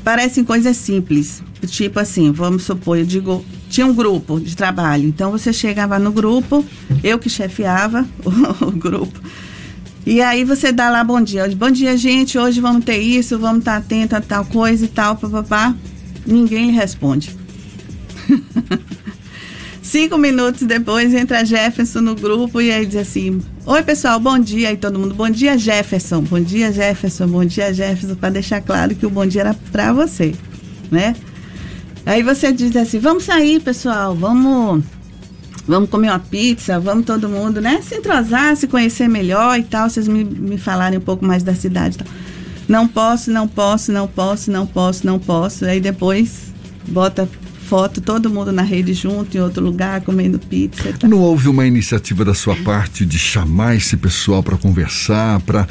parecem 0.03 0.43
coisas 0.43 0.77
simples. 0.77 1.43
Tipo 1.67 1.99
assim, 1.99 2.31
vamos 2.31 2.63
supor, 2.63 2.97
eu 2.97 3.05
digo, 3.05 3.45
tinha 3.69 3.85
um 3.85 3.93
grupo 3.93 4.39
de 4.39 4.55
trabalho. 4.55 5.07
Então 5.07 5.31
você 5.31 5.51
chegava 5.51 5.99
no 5.99 6.11
grupo, 6.11 6.65
eu 7.03 7.19
que 7.19 7.29
chefiava 7.29 8.07
o, 8.25 8.65
o 8.65 8.71
grupo. 8.71 9.19
E 10.05 10.19
aí 10.21 10.43
você 10.43 10.71
dá 10.71 10.89
lá 10.89 11.03
bom 11.03 11.21
dia. 11.21 11.47
Bom 11.55 11.69
dia, 11.69 11.95
gente. 11.95 12.37
Hoje 12.37 12.59
vamos 12.59 12.83
ter 12.83 12.97
isso, 12.97 13.37
vamos 13.37 13.59
estar 13.59 13.77
atento 13.77 14.15
a 14.15 14.21
tal 14.21 14.45
coisa 14.45 14.85
e 14.85 14.87
tal, 14.87 15.15
papapá. 15.15 15.75
Ninguém 16.25 16.67
lhe 16.67 16.71
responde. 16.71 17.35
Cinco 19.91 20.17
minutos 20.17 20.61
depois 20.61 21.13
entra 21.13 21.43
Jefferson 21.43 21.99
no 21.99 22.15
grupo 22.15 22.61
e 22.61 22.71
aí 22.71 22.85
diz 22.85 22.95
assim: 22.95 23.41
Oi 23.65 23.83
pessoal, 23.83 24.21
bom 24.21 24.39
dia. 24.39 24.69
Aí 24.69 24.77
todo 24.77 24.97
mundo, 24.97 25.13
bom 25.13 25.29
dia 25.29 25.57
Jefferson, 25.57 26.21
bom 26.21 26.39
dia 26.39 26.71
Jefferson, 26.71 27.27
bom 27.27 27.43
dia 27.43 27.73
Jefferson, 27.73 28.15
para 28.15 28.29
deixar 28.29 28.61
claro 28.61 28.95
que 28.95 29.05
o 29.05 29.09
bom 29.09 29.25
dia 29.25 29.41
era 29.41 29.53
para 29.69 29.91
você, 29.91 30.33
né? 30.89 31.13
Aí 32.05 32.23
você 32.23 32.53
diz 32.53 32.73
assim: 32.73 32.99
Vamos 32.99 33.25
sair, 33.25 33.59
pessoal, 33.59 34.15
vamos 34.15 34.81
vamos 35.67 35.89
comer 35.89 36.07
uma 36.07 36.19
pizza, 36.19 36.79
vamos 36.79 37.05
todo 37.05 37.27
mundo, 37.27 37.59
né? 37.59 37.81
Se 37.81 37.95
entrosar, 37.95 38.55
se 38.55 38.67
conhecer 38.67 39.09
melhor 39.09 39.59
e 39.59 39.63
tal. 39.63 39.89
Vocês 39.89 40.07
me, 40.07 40.23
me 40.23 40.57
falarem 40.57 40.99
um 40.99 41.01
pouco 41.01 41.25
mais 41.25 41.43
da 41.43 41.53
cidade. 41.53 41.97
Tal. 41.97 42.07
Não 42.65 42.87
posso, 42.87 43.29
não 43.29 43.45
posso, 43.45 43.91
não 43.91 44.07
posso, 44.07 44.51
não 44.51 44.65
posso, 44.65 45.05
não 45.05 45.19
posso. 45.19 45.65
Aí 45.65 45.81
depois 45.81 46.53
bota 46.87 47.27
foto, 47.71 48.01
todo 48.01 48.29
mundo 48.29 48.51
na 48.51 48.63
rede 48.63 48.93
junto, 48.93 49.37
em 49.37 49.39
outro 49.39 49.63
lugar, 49.63 50.01
comendo 50.01 50.37
pizza. 50.37 50.93
Não 51.07 51.19
houve 51.19 51.47
uma 51.47 51.65
iniciativa 51.65 52.25
da 52.25 52.33
sua 52.33 52.53
parte 52.53 53.05
de 53.05 53.17
chamar 53.17 53.77
esse 53.77 53.95
pessoal 53.95 54.43
para 54.43 54.57
conversar, 54.57 55.39
para 55.39 55.65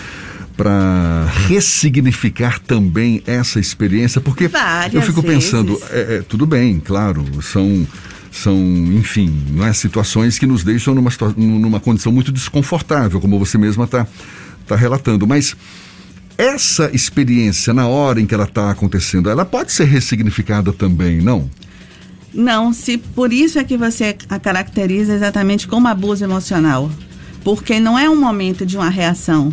para 0.57 1.27
ressignificar 1.47 2.59
também 2.59 3.23
essa 3.27 3.59
experiência, 3.61 4.21
porque 4.21 4.47
Várias 4.49 4.95
eu 4.95 5.03
fico 5.03 5.23
vezes. 5.23 5.45
pensando, 5.45 5.79
é, 5.91 6.17
é, 6.17 6.23
tudo 6.23 6.47
bem, 6.47 6.81
claro, 6.81 7.25
são 7.43 7.87
são, 8.31 8.57
enfim, 8.95 9.45
não 9.51 9.67
é 9.67 9.73
situações 9.73 10.39
que 10.39 10.47
nos 10.47 10.63
deixam 10.65 10.95
numa, 10.95 11.11
numa 11.37 11.81
condição 11.81 12.13
muito 12.13 12.31
desconfortável, 12.33 13.21
como 13.21 13.39
você 13.39 13.59
mesma 13.59 13.85
está 13.85 14.07
tá 14.67 14.77
relatando, 14.77 15.27
mas 15.27 15.57
essa 16.39 16.91
experiência, 16.95 17.75
na 17.75 17.87
hora 17.87 18.21
em 18.21 18.27
que 18.27 18.35
ela 18.35 18.45
está 18.45 18.71
acontecendo, 18.71 19.29
ela 19.29 19.45
pode 19.45 19.73
ser 19.73 19.85
ressignificada 19.85 20.73
também, 20.73 21.21
não? 21.21 21.49
Não, 22.33 22.73
se 22.73 22.97
por 22.97 23.33
isso 23.33 23.59
é 23.59 23.65
que 23.65 23.77
você 23.77 24.17
a 24.29 24.39
caracteriza 24.39 25.15
exatamente 25.15 25.67
como 25.67 25.89
abuso 25.89 26.25
emocional. 26.25 26.91
Porque 27.43 27.81
não 27.81 27.99
é 27.99 28.09
um 28.09 28.21
momento 28.21 28.65
de 28.67 28.77
uma 28.77 28.91
reação. 28.91 29.53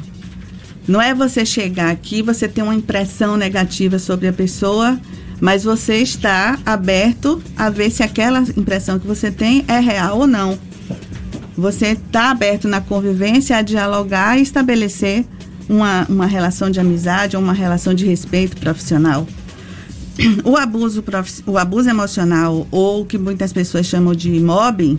Não 0.88 1.02
é 1.02 1.14
você 1.14 1.46
chegar 1.46 1.90
aqui, 1.90 2.22
você 2.22 2.48
ter 2.48 2.62
uma 2.62 2.76
impressão 2.76 3.36
negativa 3.36 4.00
sobre 4.00 4.28
a 4.28 4.34
pessoa, 4.34 5.00
mas 5.40 5.64
você 5.64 5.98
está 5.98 6.58
aberto 6.66 7.42
a 7.58 7.70
ver 7.70 7.90
se 7.92 8.04
aquela 8.04 8.40
impressão 8.56 8.98
que 8.98 9.08
você 9.08 9.32
tem 9.32 9.66
é 9.68 9.80
real 9.80 10.20
ou 10.20 10.28
não. 10.28 10.58
Você 11.58 11.88
está 11.88 12.30
aberto 12.30 12.68
na 12.68 12.80
convivência 12.80 13.58
a 13.58 13.62
dialogar 13.62 14.38
e 14.38 14.44
estabelecer 14.44 15.26
uma, 15.68 16.06
uma 16.08 16.26
relação 16.26 16.70
de 16.70 16.80
amizade 16.80 17.36
ou 17.36 17.44
uma 17.44 17.54
relação 17.54 17.94
de 17.94 18.06
respeito 18.06 18.56
profissional. 18.58 19.28
O 20.44 20.58
abuso, 20.58 21.04
o 21.46 21.58
abuso 21.58 21.90
emocional, 21.90 22.68
ou 22.72 23.02
o 23.02 23.06
que 23.06 23.18
muitas 23.18 23.54
pessoas 23.54 23.86
chamam 23.86 24.16
de 24.16 24.32
mobbing, 24.40 24.98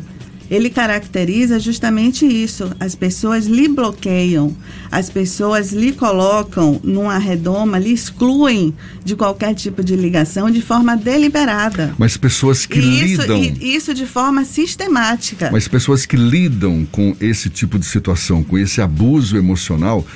ele 0.51 0.71
caracteriza 0.71 1.59
justamente 1.59 2.27
isso. 2.27 2.71
As 2.81 2.95
pessoas 2.95 3.47
lhe 3.47 3.69
bloqueiam, 3.69 4.57
as 4.91 5.11
pessoas 5.11 5.73
lhe 5.73 5.93
colocam 5.93 6.81
numa 6.83 7.19
redoma, 7.19 7.79
lhe 7.79 7.93
excluem 7.93 8.75
de 9.05 9.15
qualquer 9.15 9.55
tipo 9.55 9.85
de 9.85 9.95
ligação 9.95 10.51
de 10.51 10.63
forma 10.63 10.97
deliberada. 10.97 11.95
Mas 11.99 12.17
pessoas 12.17 12.65
que 12.65 12.79
e 12.79 13.13
isso, 13.13 13.23
lidam. 13.23 13.43
E 13.43 13.77
isso 13.77 13.93
de 13.93 14.07
forma 14.07 14.45
sistemática. 14.45 15.51
Mas 15.53 15.69
pessoas 15.69 16.07
que 16.07 16.17
lidam 16.17 16.87
com 16.91 17.15
esse 17.21 17.51
tipo 17.51 17.79
de 17.79 17.85
situação, 17.85 18.43
com 18.43 18.57
esse 18.57 18.81
abuso 18.81 19.37
emocional, 19.37 20.07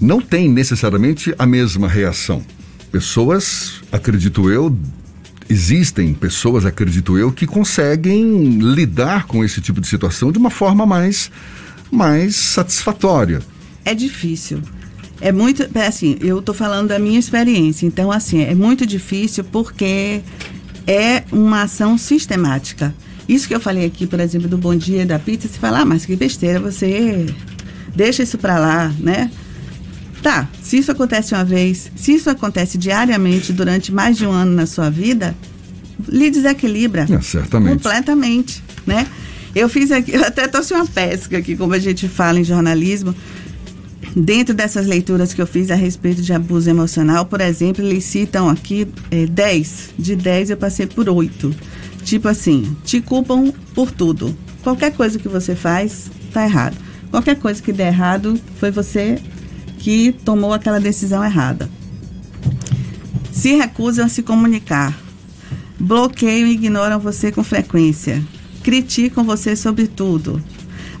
não 0.00 0.20
têm 0.20 0.48
necessariamente 0.48 1.34
a 1.38 1.46
mesma 1.46 1.88
reação. 1.88 2.42
Pessoas, 2.94 3.82
acredito 3.90 4.48
eu, 4.48 4.78
existem 5.50 6.14
pessoas, 6.14 6.64
acredito 6.64 7.18
eu, 7.18 7.32
que 7.32 7.44
conseguem 7.44 8.60
lidar 8.60 9.26
com 9.26 9.44
esse 9.44 9.60
tipo 9.60 9.80
de 9.80 9.88
situação 9.88 10.30
de 10.30 10.38
uma 10.38 10.48
forma 10.48 10.86
mais, 10.86 11.28
mais 11.90 12.36
satisfatória. 12.36 13.42
É 13.84 13.96
difícil. 13.96 14.62
É 15.20 15.32
muito, 15.32 15.68
assim, 15.76 16.16
eu 16.20 16.38
estou 16.38 16.54
falando 16.54 16.86
da 16.86 17.00
minha 17.00 17.18
experiência. 17.18 17.84
Então, 17.84 18.12
assim, 18.12 18.42
é 18.42 18.54
muito 18.54 18.86
difícil 18.86 19.42
porque 19.42 20.20
é 20.86 21.24
uma 21.32 21.62
ação 21.62 21.98
sistemática. 21.98 22.94
Isso 23.28 23.48
que 23.48 23.56
eu 23.56 23.60
falei 23.60 23.86
aqui, 23.86 24.06
por 24.06 24.20
exemplo, 24.20 24.48
do 24.48 24.56
bom 24.56 24.76
dia 24.76 25.04
da 25.04 25.18
pizza, 25.18 25.48
você 25.48 25.58
fala, 25.58 25.80
ah, 25.80 25.84
mas 25.84 26.06
que 26.06 26.14
besteira, 26.14 26.60
você 26.60 27.26
deixa 27.92 28.22
isso 28.22 28.38
para 28.38 28.56
lá, 28.56 28.94
né? 29.00 29.32
Tá, 30.24 30.48
se 30.62 30.78
isso 30.78 30.90
acontece 30.90 31.34
uma 31.34 31.44
vez, 31.44 31.92
se 31.94 32.14
isso 32.14 32.30
acontece 32.30 32.78
diariamente 32.78 33.52
durante 33.52 33.92
mais 33.92 34.16
de 34.16 34.26
um 34.26 34.32
ano 34.32 34.52
na 34.52 34.64
sua 34.64 34.88
vida, 34.88 35.36
lhe 36.08 36.30
desequilibra. 36.30 37.06
É, 37.10 37.20
certamente. 37.20 37.74
Completamente, 37.74 38.64
né? 38.86 39.06
Eu 39.54 39.68
fiz 39.68 39.92
aqui, 39.92 40.12
eu 40.14 40.24
até 40.24 40.48
trouxe 40.48 40.72
uma 40.72 40.86
pesca 40.86 41.36
aqui, 41.36 41.54
como 41.54 41.74
a 41.74 41.78
gente 41.78 42.08
fala 42.08 42.40
em 42.40 42.44
jornalismo. 42.44 43.14
Dentro 44.16 44.54
dessas 44.54 44.86
leituras 44.86 45.34
que 45.34 45.42
eu 45.42 45.46
fiz 45.46 45.70
a 45.70 45.74
respeito 45.74 46.22
de 46.22 46.32
abuso 46.32 46.70
emocional, 46.70 47.26
por 47.26 47.42
exemplo, 47.42 47.84
eles 47.84 48.04
citam 48.04 48.48
aqui 48.48 48.88
10. 49.30 49.90
É, 49.98 50.02
de 50.02 50.16
10 50.16 50.50
eu 50.50 50.56
passei 50.56 50.86
por 50.86 51.06
8. 51.06 51.54
Tipo 52.02 52.28
assim, 52.28 52.74
te 52.82 53.02
culpam 53.02 53.52
por 53.74 53.90
tudo. 53.90 54.34
Qualquer 54.62 54.92
coisa 54.92 55.18
que 55.18 55.28
você 55.28 55.54
faz, 55.54 56.10
tá 56.32 56.44
errado. 56.44 56.78
Qualquer 57.10 57.36
coisa 57.36 57.62
que 57.62 57.74
der 57.74 57.88
errado, 57.88 58.40
foi 58.58 58.70
você 58.70 59.20
que 59.84 60.14
tomou 60.24 60.54
aquela 60.54 60.80
decisão 60.80 61.22
errada. 61.22 61.68
Se 63.30 63.54
recusam 63.54 64.06
a 64.06 64.08
se 64.08 64.22
comunicar. 64.22 64.98
Bloqueiam 65.78 66.48
e 66.48 66.52
ignoram 66.52 66.98
você 66.98 67.30
com 67.30 67.44
frequência. 67.44 68.22
Criticam 68.62 69.24
você 69.24 69.54
sobre 69.54 69.86
tudo. 69.86 70.42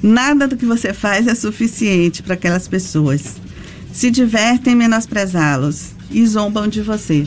Nada 0.02 0.46
do 0.46 0.54
que 0.54 0.66
você 0.66 0.92
faz 0.92 1.26
é 1.26 1.34
suficiente 1.34 2.22
para 2.22 2.34
aquelas 2.34 2.68
pessoas. 2.68 3.36
Se 3.90 4.10
divertem 4.10 4.74
em 4.74 4.76
menosprezá-los 4.76 5.92
e 6.10 6.26
zombam 6.26 6.68
de 6.68 6.82
você. 6.82 7.26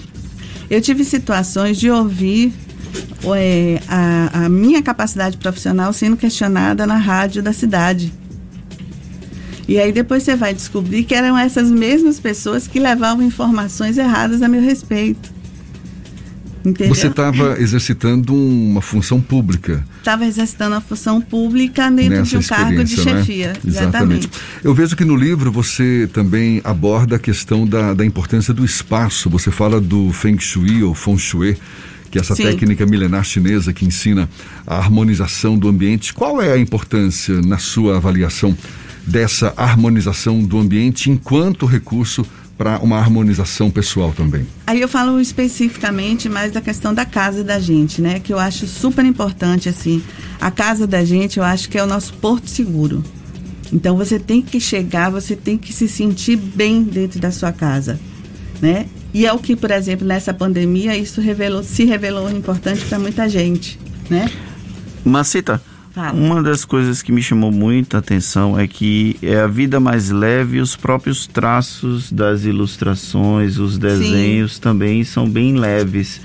Eu 0.69 0.79
tive 0.79 1.03
situações 1.03 1.79
de 1.79 1.89
ouvir 1.89 2.53
é, 3.35 3.81
a, 3.87 4.45
a 4.45 4.49
minha 4.49 4.83
capacidade 4.83 5.37
profissional 5.37 5.91
sendo 5.91 6.17
questionada 6.17 6.85
na 6.85 6.97
rádio 6.97 7.41
da 7.41 7.51
cidade 7.51 8.13
e 9.67 9.79
aí 9.79 9.91
depois 9.91 10.23
você 10.23 10.35
vai 10.35 10.53
descobrir 10.53 11.03
que 11.03 11.13
eram 11.13 11.37
essas 11.37 11.69
mesmas 11.69 12.19
pessoas 12.19 12.67
que 12.67 12.79
levavam 12.79 13.23
informações 13.23 13.97
erradas 13.97 14.41
a 14.41 14.47
meu 14.47 14.61
respeito. 14.61 15.37
Entendeu? 16.65 16.93
Você 16.93 17.07
estava 17.07 17.59
exercitando 17.61 18.35
uma 18.35 18.81
função 18.81 19.21
pública. 19.21 19.85
Estava 19.99 20.25
exercitando 20.25 20.75
a 20.75 20.81
função 20.81 21.21
pública 21.21 21.89
dentro 21.89 22.23
de 22.23 22.37
um 22.37 22.41
cargo 22.41 22.83
de 22.83 22.97
né? 22.97 23.03
chefia. 23.03 23.47
Né? 23.49 23.59
Exatamente. 23.65 24.29
Eu 24.63 24.73
vejo 24.73 24.95
que 24.95 25.05
no 25.05 25.15
livro 25.15 25.49
você 25.51 26.09
também 26.11 26.59
aborda 26.63 27.15
a 27.15 27.19
questão 27.19 27.65
da, 27.65 27.93
da 27.93 28.05
importância 28.05 28.53
do 28.53 28.65
espaço. 28.65 29.29
Você 29.29 29.49
fala 29.49 29.79
do 29.79 30.11
Feng 30.11 30.37
Shui 30.39 30.83
ou 30.83 30.93
Feng 30.93 31.17
Shui 31.17 31.57
que 32.09 32.17
é 32.17 32.21
essa 32.21 32.35
Sim. 32.35 32.43
técnica 32.43 32.85
milenar 32.85 33.23
chinesa 33.23 33.73
que 33.73 33.85
ensina 33.85 34.29
a 34.65 34.77
harmonização 34.77 35.57
do 35.57 35.67
ambiente. 35.67 36.13
Qual 36.13 36.41
é 36.41 36.53
a 36.53 36.57
importância, 36.57 37.41
na 37.41 37.57
sua 37.57 37.97
avaliação, 37.97 38.57
dessa 39.07 39.53
harmonização 39.55 40.43
do 40.43 40.59
ambiente 40.59 41.09
enquanto 41.09 41.65
recurso 41.65 42.25
para 42.57 42.79
uma 42.79 42.97
harmonização 42.97 43.69
pessoal 43.69 44.11
também. 44.11 44.47
Aí 44.65 44.81
eu 44.81 44.87
falo 44.87 45.21
especificamente 45.21 46.27
mais 46.27 46.51
da 46.51 46.59
questão 46.59 46.93
da 46.93 47.05
casa 47.05 47.43
da 47.43 47.59
gente, 47.59 48.01
né? 48.01 48.19
Que 48.19 48.33
eu 48.33 48.39
acho 48.39 48.65
super 48.67 49.05
importante, 49.05 49.69
assim. 49.69 50.01
A 50.41 50.49
casa 50.49 50.87
da 50.87 51.05
gente, 51.05 51.37
eu 51.37 51.43
acho 51.43 51.69
que 51.69 51.77
é 51.77 51.83
o 51.83 51.87
nosso 51.87 52.13
porto 52.15 52.49
seguro. 52.49 53.03
Então 53.71 53.95
você 53.95 54.17
tem 54.17 54.41
que 54.41 54.59
chegar, 54.59 55.11
você 55.11 55.35
tem 55.35 55.57
que 55.57 55.71
se 55.71 55.87
sentir 55.87 56.35
bem 56.35 56.83
dentro 56.83 57.19
da 57.19 57.31
sua 57.31 57.51
casa, 57.51 57.99
né? 58.61 58.87
E 59.13 59.25
é 59.25 59.33
o 59.33 59.39
que, 59.39 59.55
por 59.55 59.71
exemplo, 59.71 60.07
nessa 60.07 60.33
pandemia, 60.33 60.97
isso 60.97 61.21
revelou, 61.21 61.63
se 61.63 61.85
revelou 61.85 62.29
importante 62.29 62.85
para 62.85 62.97
muita 62.97 63.27
gente, 63.29 63.79
né? 64.09 64.31
Macita, 65.03 65.61
Fala. 65.97 66.13
Uma 66.13 66.43
das 66.43 66.63
coisas 66.63 67.01
que 67.01 67.11
me 67.11 67.23
chamou 67.23 67.51
muita 67.51 67.97
atenção 67.97 68.59
é 68.59 68.67
que 68.67 69.15
é 69.19 69.39
a 69.39 69.47
vida 69.47 69.79
mais 69.79 70.11
leve, 70.11 70.59
os 70.59 70.75
próprios 70.75 71.25
traços 71.25 72.11
das 72.11 72.43
ilustrações, 72.43 73.57
os 73.57 73.79
desenhos 73.79 74.53
Sim. 74.53 74.61
também 74.61 75.03
são 75.03 75.27
bem 75.27 75.55
leves. 75.55 76.21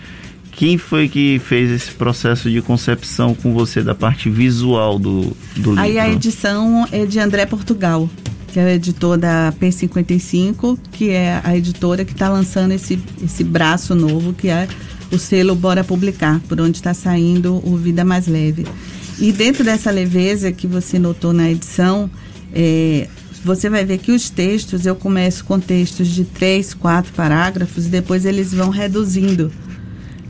Quem 0.50 0.76
foi 0.76 1.08
que 1.08 1.40
fez 1.42 1.70
esse 1.70 1.90
processo 1.92 2.50
de 2.50 2.60
concepção 2.60 3.34
com 3.34 3.54
você 3.54 3.82
da 3.82 3.94
parte 3.94 4.28
visual 4.28 4.98
do, 4.98 5.34
do 5.56 5.70
livro? 5.70 5.80
Aí 5.80 5.98
a 5.98 6.06
edição 6.06 6.86
é 6.92 7.06
de 7.06 7.18
André 7.18 7.46
Portugal, 7.46 8.10
que 8.48 8.60
é 8.60 8.64
o 8.66 8.68
editor 8.68 9.16
da 9.16 9.54
P55, 9.58 10.78
que 10.92 11.08
é 11.08 11.40
a 11.42 11.56
editora 11.56 12.04
que 12.04 12.12
está 12.12 12.28
lançando 12.28 12.72
esse, 12.72 13.02
esse 13.24 13.42
braço 13.42 13.94
novo, 13.94 14.34
que 14.34 14.48
é 14.48 14.68
o 15.10 15.18
selo 15.18 15.54
Bora 15.54 15.82
Publicar, 15.82 16.42
por 16.46 16.60
onde 16.60 16.76
está 16.76 16.92
saindo 16.92 17.54
o 17.66 17.74
Vida 17.78 18.04
Mais 18.04 18.26
Leve. 18.26 18.66
E 19.18 19.32
dentro 19.32 19.62
dessa 19.64 19.90
leveza 19.90 20.50
que 20.52 20.66
você 20.66 20.98
notou 20.98 21.32
na 21.32 21.50
edição, 21.50 22.10
é, 22.54 23.08
você 23.44 23.68
vai 23.68 23.84
ver 23.84 23.98
que 23.98 24.12
os 24.12 24.30
textos, 24.30 24.86
eu 24.86 24.94
começo 24.94 25.44
com 25.44 25.58
textos 25.58 26.08
de 26.08 26.24
três, 26.24 26.74
quatro 26.74 27.12
parágrafos, 27.12 27.86
e 27.86 27.88
depois 27.88 28.24
eles 28.24 28.52
vão 28.52 28.70
reduzindo. 28.70 29.50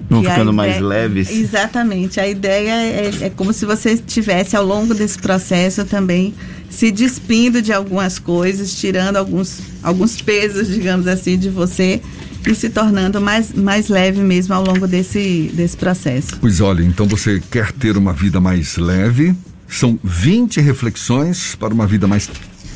Vão 0.08 0.22
ficando 0.22 0.52
mais 0.52 0.80
leves. 0.80 1.30
Exatamente. 1.30 2.20
A 2.20 2.28
ideia 2.28 2.72
é, 2.72 3.10
é, 3.22 3.30
como 3.30 3.52
se 3.52 3.64
você 3.64 3.92
estivesse, 3.92 4.56
ao 4.56 4.64
longo 4.64 4.94
desse 4.94 5.18
processo, 5.18 5.84
também 5.84 6.34
se 6.68 6.90
despindo 6.90 7.62
de 7.62 7.72
algumas 7.72 8.18
coisas, 8.18 8.74
tirando 8.74 9.16
alguns, 9.16 9.60
alguns 9.82 10.20
pesos, 10.20 10.68
digamos 10.68 11.06
assim, 11.06 11.38
de 11.38 11.48
você 11.48 12.00
e 12.46 12.54
se 12.54 12.68
tornando 12.68 13.20
mais, 13.20 13.52
mais 13.52 13.88
leve 13.88 14.20
mesmo 14.20 14.54
ao 14.54 14.64
longo 14.64 14.87
desse, 14.87 15.50
desse 15.54 15.76
processo. 15.76 16.37
Pois 16.40 16.61
olha, 16.61 16.82
então 16.82 17.06
você 17.06 17.40
quer 17.50 17.72
ter 17.72 17.96
uma 17.96 18.12
vida 18.12 18.40
mais 18.40 18.76
leve? 18.76 19.34
São 19.68 19.99
20 20.02 20.61
reflexões 20.61 21.54
para 21.54 21.72
uma 21.72 21.87
vida 21.87 22.06
mais 22.06 22.28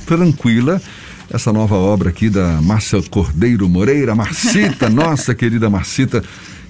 tranquila. 0.06 0.80
Essa 1.28 1.52
nova 1.52 1.74
obra 1.74 2.10
aqui 2.10 2.30
da 2.30 2.62
Márcia 2.62 3.02
Cordeiro 3.02 3.68
Moreira, 3.68 4.14
Marcita, 4.14 4.88
nossa 4.90 5.34
querida 5.34 5.68
Marcita 5.68 6.22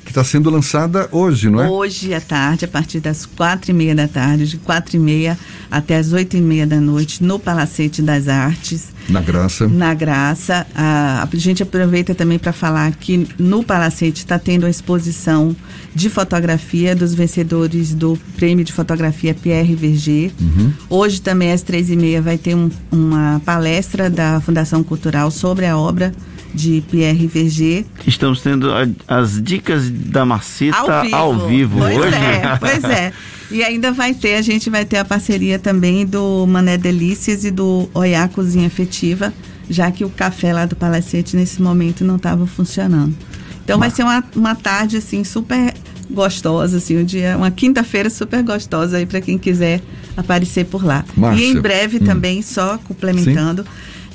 que 0.06 0.12
está 0.12 0.22
sendo 0.22 0.48
lançada 0.48 1.08
hoje, 1.10 1.50
não 1.50 1.60
é? 1.60 1.68
Hoje 1.68 2.14
à 2.14 2.20
tarde, 2.20 2.64
a 2.64 2.68
partir 2.68 3.00
das 3.00 3.26
quatro 3.26 3.72
e 3.72 3.74
meia 3.74 3.92
da 3.92 4.06
tarde, 4.06 4.46
de 4.46 4.56
quatro 4.56 4.96
e 4.96 5.00
meia 5.00 5.36
até 5.68 5.96
as 5.96 6.12
oito 6.12 6.36
e 6.36 6.40
meia 6.40 6.64
da 6.64 6.80
noite, 6.80 7.24
no 7.24 7.40
Palacete 7.40 8.00
das 8.00 8.28
Artes. 8.28 8.86
Na 9.08 9.20
Graça. 9.20 9.66
Na 9.66 9.92
Graça. 9.94 10.64
A, 10.74 11.28
a 11.30 11.36
gente 11.36 11.60
aproveita 11.60 12.14
também 12.14 12.38
para 12.38 12.52
falar 12.52 12.94
que 12.94 13.26
no 13.36 13.64
Palacete 13.64 14.20
está 14.20 14.38
tendo 14.38 14.64
a 14.64 14.70
exposição 14.70 15.54
de 15.92 16.08
fotografia 16.08 16.94
dos 16.94 17.12
vencedores 17.12 17.92
do 17.92 18.16
Prêmio 18.36 18.64
de 18.64 18.72
Fotografia 18.72 19.34
Pierre 19.34 19.74
Verger. 19.74 20.30
Uhum. 20.40 20.72
Hoje 20.88 21.20
também 21.20 21.50
às 21.50 21.62
três 21.62 21.90
e 21.90 21.96
meia 21.96 22.22
vai 22.22 22.38
ter 22.38 22.54
um, 22.54 22.70
uma 22.92 23.42
palestra 23.44 24.08
da 24.08 24.40
Fundação 24.40 24.84
Cultural 24.84 25.32
sobre 25.32 25.66
a 25.66 25.76
obra 25.76 26.12
de 26.56 26.82
Pierre 26.90 27.26
Verger. 27.26 27.84
Estamos 28.06 28.40
tendo 28.40 28.72
a, 28.72 28.88
as 29.06 29.40
dicas 29.40 29.90
da 29.90 30.24
Marcita 30.24 30.76
ao 30.76 31.02
vivo, 31.02 31.16
ao 31.16 31.46
vivo 31.46 31.78
pois 31.78 31.96
hoje. 31.98 32.14
É, 32.14 32.56
pois 32.58 32.84
é. 32.84 33.12
E 33.50 33.62
ainda 33.62 33.92
vai 33.92 34.14
ter, 34.14 34.34
a 34.36 34.42
gente 34.42 34.70
vai 34.70 34.84
ter 34.84 34.96
a 34.96 35.04
parceria 35.04 35.58
também 35.58 36.04
do 36.04 36.46
Mané 36.46 36.76
Delícias 36.76 37.44
e 37.44 37.50
do 37.50 37.88
Oiá 37.94 38.26
Cozinha 38.26 38.66
Efetiva, 38.66 39.32
já 39.68 39.90
que 39.90 40.04
o 40.04 40.10
café 40.10 40.52
lá 40.52 40.64
do 40.66 40.74
Palacete 40.74 41.36
nesse 41.36 41.60
momento 41.62 42.04
não 42.04 42.16
estava 42.16 42.46
funcionando. 42.46 43.14
Então 43.62 43.78
vai 43.78 43.90
ser 43.90 44.02
uma, 44.02 44.24
uma 44.34 44.54
tarde 44.54 44.96
assim 44.96 45.24
super 45.24 45.74
gostosa, 46.16 46.78
assim, 46.78 46.96
um 46.96 47.04
dia, 47.04 47.36
uma 47.36 47.50
quinta-feira 47.50 48.10
super 48.10 48.42
gostosa 48.42 48.96
aí 48.96 49.06
para 49.06 49.20
quem 49.20 49.38
quiser 49.38 49.80
aparecer 50.16 50.64
por 50.64 50.84
lá. 50.84 51.04
Márcia, 51.16 51.44
e 51.44 51.50
em 51.50 51.60
breve 51.60 51.98
hum. 51.98 52.04
também, 52.04 52.42
só 52.42 52.78
complementando, 52.78 53.64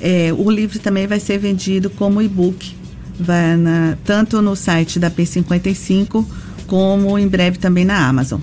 é, 0.00 0.34
o 0.36 0.50
livro 0.50 0.78
também 0.80 1.06
vai 1.06 1.20
ser 1.20 1.38
vendido 1.38 1.88
como 1.88 2.20
e-book, 2.20 2.74
vai 3.18 3.56
na, 3.56 3.96
tanto 4.04 4.42
no 4.42 4.54
site 4.56 4.98
da 4.98 5.10
P55 5.10 6.26
como 6.66 7.18
em 7.18 7.28
breve 7.28 7.58
também 7.58 7.84
na 7.84 8.06
Amazon. 8.06 8.40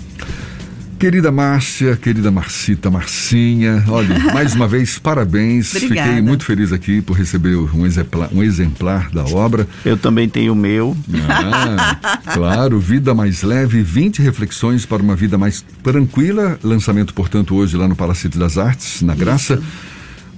Querida 0.99 1.31
Márcia, 1.31 1.95
querida 1.95 2.29
Marcita, 2.29 2.91
Marcinha, 2.91 3.85
olha, 3.87 4.19
mais 4.33 4.53
uma 4.53 4.67
vez, 4.67 4.99
parabéns. 4.99 5.73
Obrigada. 5.73 6.09
Fiquei 6.09 6.21
muito 6.21 6.43
feliz 6.43 6.73
aqui 6.73 7.01
por 7.01 7.13
receber 7.13 7.55
um 7.55 7.85
exemplar, 7.85 8.27
um 8.33 8.43
exemplar 8.43 9.09
da 9.09 9.23
obra. 9.23 9.65
Eu 9.85 9.95
também 9.95 10.27
tenho 10.27 10.51
o 10.51 10.55
meu. 10.57 10.97
Ah, 11.29 12.19
claro, 12.33 12.81
Vida 12.81 13.13
Mais 13.15 13.43
Leve, 13.43 13.81
20 13.81 14.21
reflexões 14.21 14.85
para 14.85 15.01
uma 15.01 15.15
vida 15.15 15.37
mais 15.37 15.63
tranquila. 15.81 16.59
Lançamento, 16.61 17.13
portanto, 17.13 17.55
hoje 17.55 17.77
lá 17.77 17.87
no 17.87 17.95
Palacete 17.95 18.37
das 18.37 18.57
Artes, 18.57 19.01
na 19.01 19.15
Graça. 19.15 19.63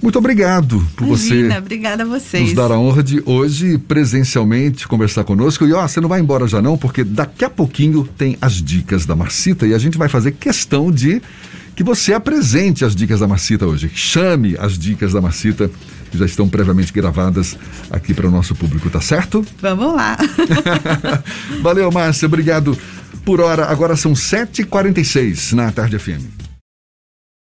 Muito 0.02 0.18
obrigado 0.18 0.84
por 0.96 1.06
Imagina, 1.06 1.54
você 1.54 1.58
obrigada 1.58 2.02
a 2.02 2.06
vocês. 2.06 2.42
nos 2.42 2.54
dar 2.54 2.72
a 2.72 2.78
honra 2.78 3.04
de 3.04 3.22
hoje 3.24 3.78
presencialmente 3.78 4.88
conversar 4.88 5.22
conosco. 5.22 5.64
E 5.64 5.72
ó, 5.72 5.86
você 5.86 6.00
não 6.00 6.08
vai 6.08 6.20
embora 6.20 6.48
já 6.48 6.60
não, 6.60 6.76
porque 6.76 7.04
daqui 7.04 7.44
a 7.44 7.50
pouquinho 7.50 8.06
tem 8.18 8.36
as 8.40 8.54
dicas 8.54 9.06
da 9.06 9.14
Marcita 9.14 9.64
e 9.64 9.72
a 9.72 9.78
gente 9.78 9.96
vai 9.96 10.08
fazer 10.08 10.32
questão 10.32 10.90
de 10.90 11.22
que 11.76 11.84
você 11.84 12.12
apresente 12.12 12.84
as 12.84 12.96
dicas 12.96 13.20
da 13.20 13.28
Marcita 13.28 13.64
hoje. 13.64 13.90
Chame 13.94 14.56
as 14.58 14.76
dicas 14.76 15.12
da 15.12 15.20
Marcita 15.20 15.70
que 16.10 16.18
já 16.18 16.26
estão 16.26 16.48
previamente 16.48 16.92
gravadas 16.92 17.56
aqui 17.90 18.12
para 18.12 18.26
o 18.26 18.30
nosso 18.30 18.54
público, 18.54 18.90
tá 18.90 19.00
certo? 19.00 19.44
Vamos 19.60 19.94
lá. 19.94 20.18
Valeu, 21.62 21.90
Márcia, 21.90 22.26
obrigado 22.26 22.76
por 23.24 23.40
hora. 23.40 23.66
Agora 23.66 23.96
são 23.96 24.12
7h46 24.12 25.52
na 25.52 25.72
Tarde 25.72 25.98
FM. 25.98 26.51